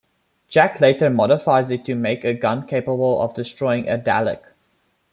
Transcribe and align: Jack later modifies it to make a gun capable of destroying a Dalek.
Jack 0.49 0.81
later 0.81 1.11
modifies 1.11 1.69
it 1.69 1.85
to 1.85 1.93
make 1.93 2.23
a 2.25 2.33
gun 2.33 2.65
capable 2.65 3.21
of 3.21 3.35
destroying 3.35 3.87
a 3.87 3.99
Dalek. 3.99 4.41